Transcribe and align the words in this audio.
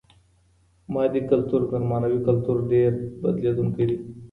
مادي 0.93 1.21
کلتور 1.33 1.61
تر 1.73 1.81
معنوي 1.91 2.19
کلتور 2.27 2.57
ډېر 2.73 2.91
بدلېدونکی 3.21 3.83
دی. 3.89 3.97